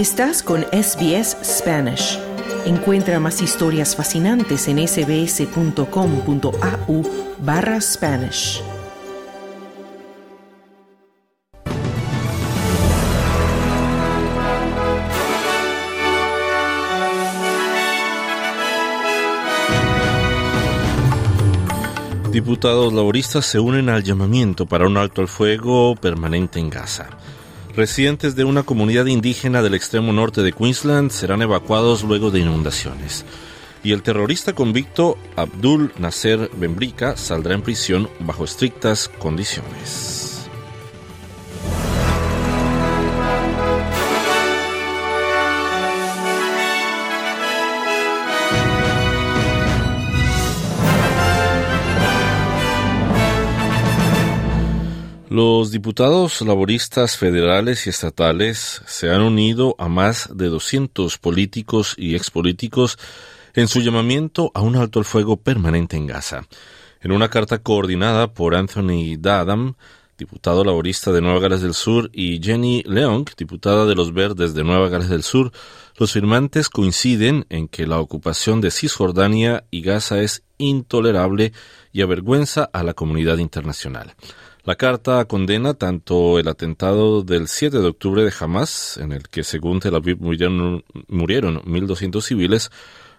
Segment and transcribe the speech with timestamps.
[0.00, 2.18] Estás con SBS Spanish.
[2.64, 5.82] Encuentra más historias fascinantes en sbs.com.au
[7.40, 8.62] barra Spanish.
[22.32, 27.10] Diputados laboristas se unen al llamamiento para un alto al fuego permanente en Gaza.
[27.74, 33.24] Residentes de una comunidad indígena del extremo norte de Queensland serán evacuados luego de inundaciones.
[33.84, 40.39] Y el terrorista convicto Abdul Nasser Benbrika saldrá en prisión bajo estrictas condiciones.
[55.42, 62.14] Los diputados laboristas federales y estatales se han unido a más de 200 políticos y
[62.14, 62.98] expolíticos
[63.54, 66.46] en su llamamiento a un alto el fuego permanente en Gaza.
[67.00, 69.76] En una carta coordinada por Anthony Dadam,
[70.18, 74.62] diputado laborista de Nueva Gales del Sur, y Jenny Leong, diputada de los Verdes de
[74.62, 75.52] Nueva Gales del Sur,
[75.96, 81.54] los firmantes coinciden en que la ocupación de Cisjordania y Gaza es intolerable
[81.94, 84.14] y avergüenza a la comunidad internacional.
[84.64, 89.42] La carta condena tanto el atentado del 7 de octubre de Hamas, en el que
[89.42, 92.70] según Tel Aviv murieron, murieron 1.200 civiles,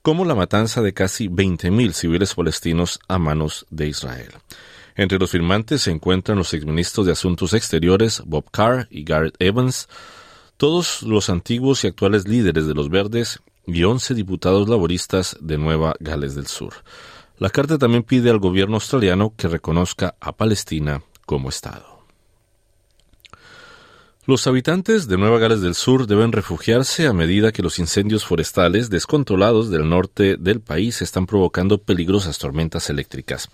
[0.00, 4.30] como la matanza de casi 20.000 civiles palestinos a manos de Israel.
[4.94, 9.88] Entre los firmantes se encuentran los exministros de Asuntos Exteriores Bob Carr y Garrett Evans,
[10.56, 15.96] todos los antiguos y actuales líderes de los Verdes y 11 diputados laboristas de Nueva
[15.98, 16.74] Gales del Sur.
[17.38, 21.94] La carta también pide al gobierno australiano que reconozca a Palestina como Estado.
[24.26, 28.88] Los habitantes de Nueva Gales del Sur deben refugiarse a medida que los incendios forestales
[28.88, 33.50] descontrolados del norte del país están provocando peligrosas tormentas eléctricas.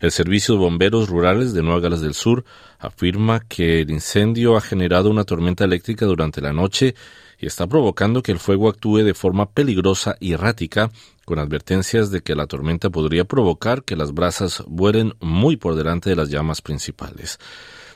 [0.00, 2.46] El Servicio de Bomberos Rurales de Nueva Gales del Sur
[2.78, 6.94] afirma que el incendio ha generado una tormenta eléctrica durante la noche
[7.38, 10.90] y está provocando que el fuego actúe de forma peligrosa y errática,
[11.24, 16.10] con advertencias de que la tormenta podría provocar que las brasas vuelen muy por delante
[16.10, 17.38] de las llamas principales.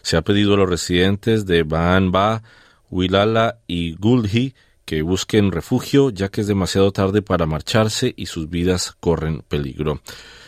[0.03, 2.43] Se ha pedido a los residentes de Baanba,
[2.91, 8.49] Wilala y Gulhi que busquen refugio ya que es demasiado tarde para marcharse y sus
[8.49, 10.01] vidas corren peligro.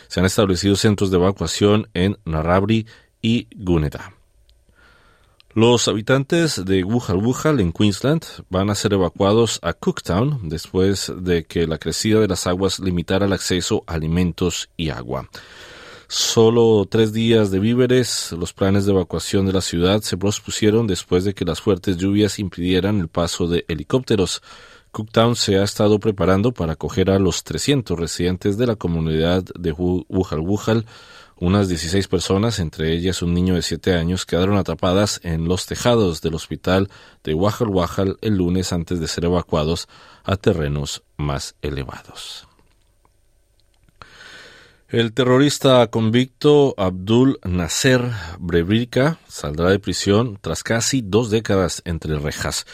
[0.07, 2.87] Se han establecido centros de evacuación en Narabri
[3.21, 4.20] y Guneda.
[5.53, 11.67] Los habitantes de Wuhal en Queensland van a ser evacuados a Cooktown después de que
[11.67, 15.27] la crecida de las aguas limitara el acceso a alimentos y agua.
[16.07, 21.25] Solo tres días de víveres, los planes de evacuación de la ciudad se pospusieron después
[21.25, 24.41] de que las fuertes lluvias impidieran el paso de helicópteros.
[24.91, 29.73] Cooktown se ha estado preparando para acoger a los 300 residentes de la comunidad de
[29.73, 30.85] Wuhal Wuhal
[31.41, 36.21] unas 16 personas, entre ellas un niño de 7 años, quedaron atrapadas en los tejados
[36.21, 36.87] del hospital
[37.23, 39.87] de Wajal Wajal el lunes antes de ser evacuados
[40.23, 42.47] a terrenos más elevados.
[44.87, 48.03] El terrorista convicto Abdul Nasser
[48.37, 52.67] Brebrika saldrá de prisión tras casi dos décadas entre rejas.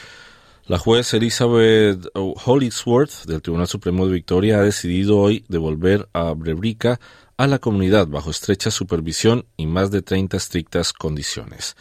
[0.66, 7.00] La juez Elizabeth Hollingsworth del Tribunal Supremo de Victoria ha decidido hoy devolver a Brebrika
[7.38, 11.76] a la comunidad bajo estrecha supervisión y más de 30 estrictas condiciones.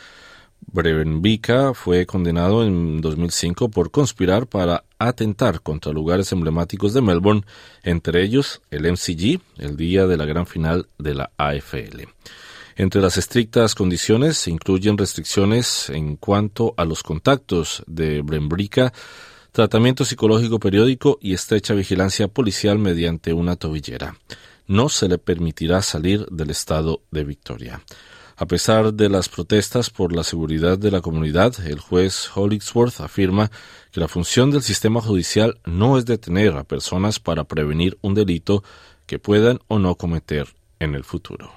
[0.61, 7.45] Brevenvika fue condenado en 2005 por conspirar para atentar contra lugares emblemáticos de Melbourne,
[7.83, 12.03] entre ellos el MCG, el día de la gran final de la AFL.
[12.77, 18.93] Entre las estrictas condiciones se incluyen restricciones en cuanto a los contactos de Brembrica,
[19.53, 24.15] tratamiento psicológico periódico y estrecha vigilancia policial mediante una tobillera
[24.67, 27.83] no se le permitirá salir del estado de Victoria.
[28.39, 33.51] A pesar de las protestas por la seguridad de la comunidad, el juez Hollingsworth afirma
[33.93, 38.63] que la función del sistema judicial no es detener a personas para prevenir un delito
[39.07, 41.51] que puedan o no cometer en el futuro.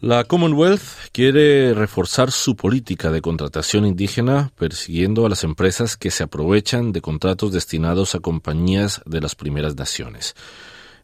[0.00, 0.82] La Commonwealth
[1.12, 7.00] quiere reforzar su política de contratación indígena persiguiendo a las empresas que se aprovechan de
[7.00, 10.34] contratos destinados a compañías de las primeras naciones.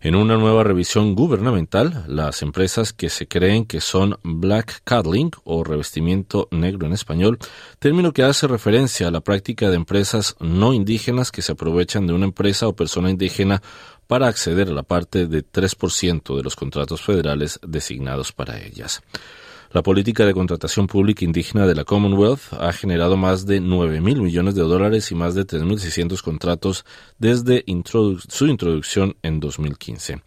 [0.02, 5.62] En una nueva revisión gubernamental, las empresas que se creen que son black cuddling o
[5.62, 7.38] revestimiento negro en español,
[7.78, 12.14] término que hace referencia a la práctica de empresas no indígenas que se aprovechan de
[12.14, 13.60] una empresa o persona indígena
[14.06, 19.02] para acceder a la parte de 3% de los contratos federales designados para ellas.
[19.72, 24.20] La política de contratación pública indígena de la Commonwealth ha generado más de 9 mil
[24.20, 26.84] millones de dólares y más de 3.600 contratos
[27.18, 27.64] desde
[28.28, 30.22] su introducción en 2015.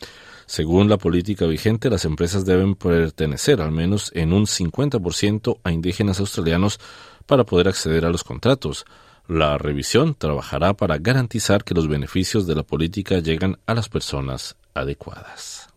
[0.45, 6.21] Según la política vigente, las empresas deben pertenecer al menos en un 50% a indígenas
[6.21, 6.79] australianos
[7.25, 8.85] para poder acceder a los contratos.
[9.27, 14.55] La revisión trabajará para garantizar que los beneficios de la política llegan a las personas
[14.73, 15.72] adecuadas.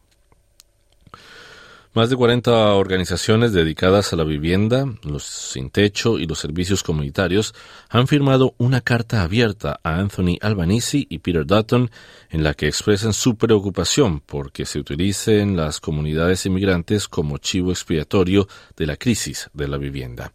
[1.96, 7.54] Más de 40 organizaciones dedicadas a la vivienda, los sin techo y los servicios comunitarios
[7.88, 11.90] han firmado una carta abierta a Anthony Albanese y Peter Dutton
[12.28, 18.46] en la que expresan su preocupación porque se utilicen las comunidades inmigrantes como chivo expiatorio
[18.76, 20.32] de la crisis de la vivienda.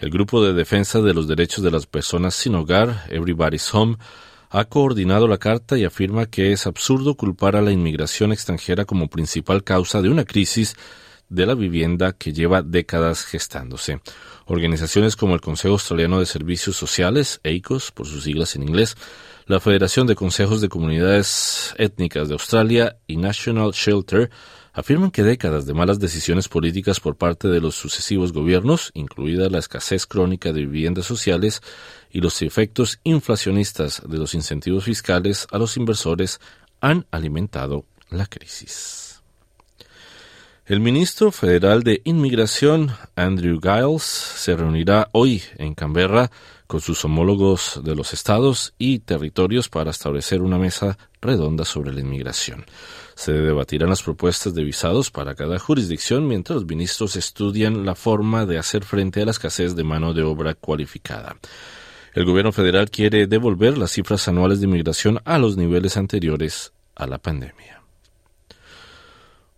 [0.00, 3.98] El Grupo de Defensa de los Derechos de las Personas Sin Hogar, Everybody's Home,
[4.54, 9.08] ha coordinado la carta y afirma que es absurdo culpar a la inmigración extranjera como
[9.08, 10.76] principal causa de una crisis
[11.28, 14.00] de la vivienda que lleva décadas gestándose.
[14.46, 18.94] Organizaciones como el Consejo Australiano de Servicios Sociales, EICOS, por sus siglas en inglés,
[19.46, 24.30] la Federación de Consejos de Comunidades Étnicas de Australia y National Shelter
[24.74, 29.60] afirman que décadas de malas decisiones políticas por parte de los sucesivos gobiernos, incluida la
[29.60, 31.62] escasez crónica de viviendas sociales
[32.10, 36.40] y los efectos inflacionistas de los incentivos fiscales a los inversores,
[36.80, 39.22] han alimentado la crisis.
[40.66, 46.30] El ministro federal de Inmigración, Andrew Giles, se reunirá hoy en Canberra
[46.66, 52.00] con sus homólogos de los estados y territorios para establecer una mesa redonda sobre la
[52.00, 52.64] inmigración.
[53.14, 58.46] Se debatirán las propuestas de visados para cada jurisdicción mientras los ministros estudian la forma
[58.46, 61.36] de hacer frente a la escasez de mano de obra cualificada.
[62.14, 67.06] El gobierno federal quiere devolver las cifras anuales de inmigración a los niveles anteriores a
[67.06, 67.83] la pandemia.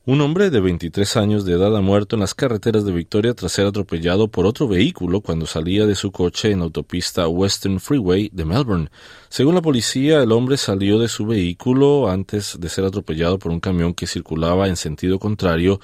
[0.09, 3.51] Un hombre de 23 años de edad ha muerto en las carreteras de Victoria tras
[3.51, 8.45] ser atropellado por otro vehículo cuando salía de su coche en autopista Western Freeway de
[8.45, 8.89] Melbourne.
[9.29, 13.59] Según la policía, el hombre salió de su vehículo antes de ser atropellado por un
[13.59, 15.81] camión que circulaba en sentido contrario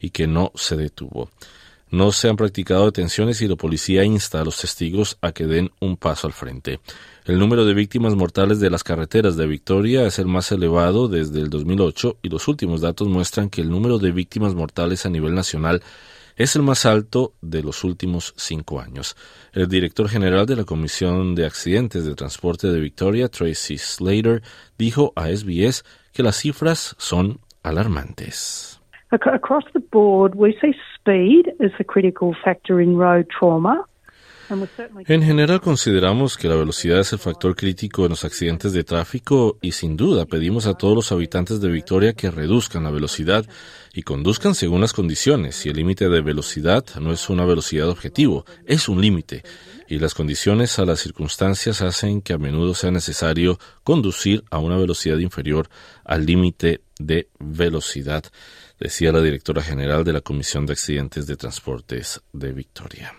[0.00, 1.28] y que no se detuvo.
[1.90, 5.70] No se han practicado detenciones y la policía insta a los testigos a que den
[5.80, 6.80] un paso al frente.
[7.24, 11.40] El número de víctimas mortales de las carreteras de Victoria es el más elevado desde
[11.40, 15.34] el 2008 y los últimos datos muestran que el número de víctimas mortales a nivel
[15.34, 15.80] nacional
[16.36, 19.16] es el más alto de los últimos cinco años.
[19.52, 24.42] El director general de la Comisión de Accidentes de Transporte de Victoria, Tracy Slater,
[24.76, 28.75] dijo a SBS que las cifras son alarmantes.
[29.12, 33.84] Across the board, we see speed as the critical factor in road trauma.
[35.08, 39.58] En general consideramos que la velocidad es el factor crítico en los accidentes de tráfico
[39.60, 43.44] y sin duda pedimos a todos los habitantes de Victoria que reduzcan la velocidad
[43.92, 45.64] y conduzcan según las condiciones.
[45.66, 49.42] Y el límite de velocidad no es una velocidad objetivo, es un límite.
[49.88, 54.76] Y las condiciones a las circunstancias hacen que a menudo sea necesario conducir a una
[54.76, 55.68] velocidad inferior
[56.04, 58.24] al límite de velocidad,
[58.78, 63.14] decía la directora general de la Comisión de Accidentes de Transportes de Victoria.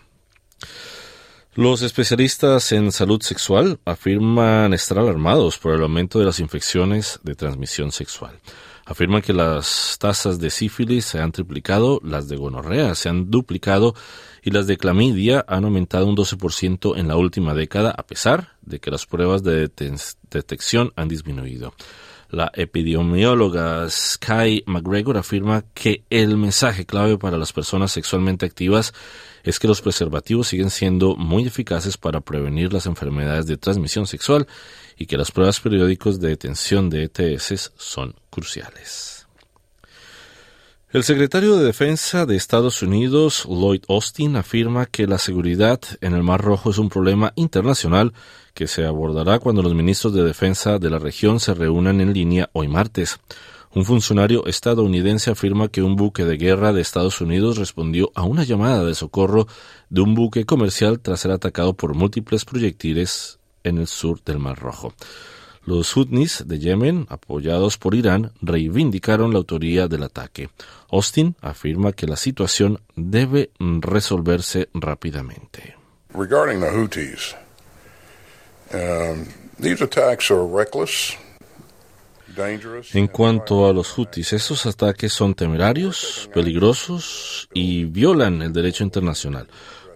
[1.58, 7.34] Los especialistas en salud sexual afirman estar alarmados por el aumento de las infecciones de
[7.34, 8.40] transmisión sexual.
[8.86, 13.96] Afirman que las tasas de sífilis se han triplicado, las de gonorrea se han duplicado
[14.44, 18.80] y las de clamidia han aumentado un 12% en la última década, a pesar de
[18.80, 19.68] que las pruebas de
[20.30, 21.74] detección han disminuido.
[22.30, 28.94] La epidemióloga Sky McGregor afirma que el mensaje clave para las personas sexualmente activas
[29.44, 34.46] es que los preservativos siguen siendo muy eficaces para prevenir las enfermedades de transmisión sexual
[34.98, 39.17] y que las pruebas periódicos de detención de ETS son cruciales.
[40.90, 46.24] El secretario de Defensa de Estados Unidos, Lloyd Austin, afirma que la seguridad en el
[46.24, 48.14] Mar Rojo es un problema internacional
[48.54, 52.50] que se abordará cuando los ministros de defensa de la región se reúnan en línea
[52.54, 53.20] hoy martes.
[53.76, 58.46] Un funcionario estadounidense afirma que un buque de guerra de Estados Unidos respondió a una
[58.46, 59.46] llamada de socorro
[59.90, 64.58] de un buque comercial tras ser atacado por múltiples proyectiles en el sur del Mar
[64.58, 64.94] Rojo.
[65.68, 70.50] Los Houthis de Yemen, apoyados por Irán, reivindicaron la autoría del ataque.
[70.90, 75.76] Austin afirma que la situación debe resolverse rápidamente.
[76.14, 77.36] Regarding the Houthis,
[78.74, 79.26] Um,
[79.58, 81.18] these attacks are reckless.
[82.94, 89.48] En cuanto a los Houthis, esos ataques son temerarios, peligrosos y violan el derecho internacional.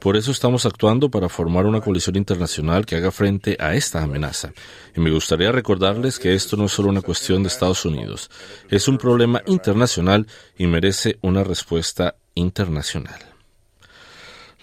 [0.01, 4.51] Por eso estamos actuando para formar una coalición internacional que haga frente a esta amenaza.
[4.95, 8.31] Y me gustaría recordarles que esto no es solo una cuestión de Estados Unidos,
[8.71, 10.25] es un problema internacional
[10.57, 13.19] y merece una respuesta internacional.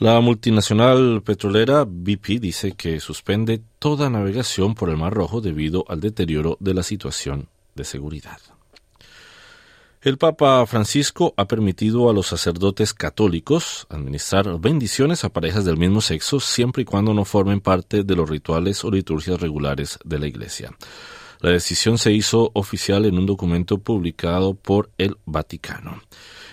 [0.00, 6.00] La multinacional petrolera BP dice que suspende toda navegación por el Mar Rojo debido al
[6.00, 8.38] deterioro de la situación de seguridad.
[10.00, 16.00] El Papa Francisco ha permitido a los sacerdotes católicos administrar bendiciones a parejas del mismo
[16.00, 20.28] sexo siempre y cuando no formen parte de los rituales o liturgias regulares de la
[20.28, 20.72] Iglesia.
[21.40, 26.00] La decisión se hizo oficial en un documento publicado por el Vaticano.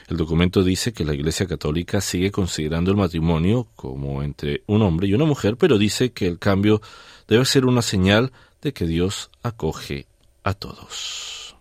[0.07, 5.07] El documento dice que la Iglesia Católica sigue considerando el matrimonio como entre un hombre
[5.07, 6.81] y una mujer, pero dice que el cambio
[7.27, 8.31] debe ser una señal
[8.63, 10.07] de que Dios acoge
[10.43, 11.55] a todos.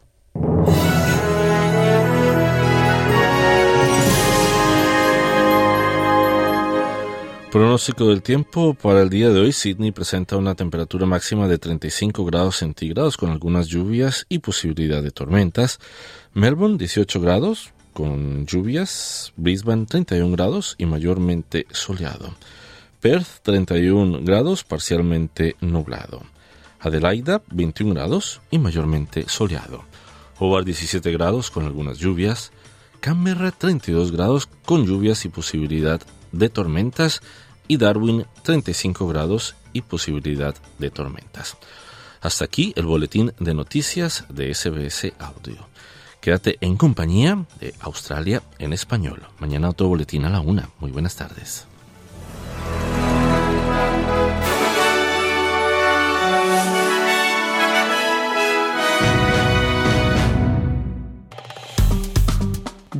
[7.54, 12.24] Pronóstico del tiempo para el día de hoy, Sydney presenta una temperatura máxima de 35
[12.24, 15.78] grados centígrados con algunas lluvias y posibilidad de tormentas.
[16.32, 22.34] Melbourne 18 grados, con lluvias, Brisbane 31 grados y mayormente soleado.
[23.00, 26.22] Perth 31 grados parcialmente nublado.
[26.80, 29.84] Adelaida 21 grados y mayormente soleado.
[30.40, 32.50] Hobart 17 grados con algunas lluvias.
[33.04, 36.00] Canberra 32 grados con lluvias y posibilidad
[36.32, 37.20] de tormentas.
[37.68, 41.58] Y Darwin 35 grados y posibilidad de tormentas.
[42.22, 45.68] Hasta aquí el boletín de noticias de SBS Audio.
[46.22, 49.20] Quédate en compañía de Australia en español.
[49.38, 50.70] Mañana otro boletín a la una.
[50.80, 51.66] Muy buenas tardes.